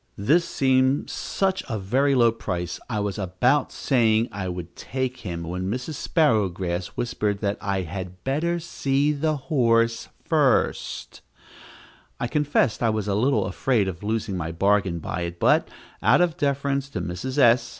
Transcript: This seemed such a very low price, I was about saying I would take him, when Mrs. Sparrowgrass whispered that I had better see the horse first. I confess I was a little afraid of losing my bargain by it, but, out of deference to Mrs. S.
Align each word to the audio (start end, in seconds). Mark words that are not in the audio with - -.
This 0.17 0.45
seemed 0.49 1.11
such 1.11 1.63
a 1.69 1.77
very 1.77 2.15
low 2.15 2.31
price, 2.31 2.79
I 2.89 2.99
was 2.99 3.19
about 3.19 3.71
saying 3.71 4.29
I 4.31 4.49
would 4.49 4.75
take 4.75 5.17
him, 5.17 5.43
when 5.43 5.69
Mrs. 5.69 5.93
Sparrowgrass 5.93 6.97
whispered 6.97 7.39
that 7.41 7.59
I 7.61 7.81
had 7.81 8.23
better 8.23 8.57
see 8.59 9.11
the 9.11 9.35
horse 9.37 10.07
first. 10.25 11.21
I 12.19 12.25
confess 12.25 12.81
I 12.81 12.89
was 12.89 13.07
a 13.07 13.13
little 13.13 13.45
afraid 13.45 13.87
of 13.87 14.01
losing 14.01 14.35
my 14.35 14.51
bargain 14.51 14.97
by 14.97 15.21
it, 15.21 15.39
but, 15.39 15.67
out 16.01 16.19
of 16.21 16.35
deference 16.35 16.89
to 16.89 17.01
Mrs. 17.01 17.37
S. 17.37 17.69